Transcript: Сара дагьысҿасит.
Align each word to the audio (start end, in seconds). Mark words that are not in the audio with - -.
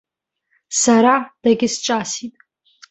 Сара 0.81 1.15
дагьысҿасит. 1.41 2.33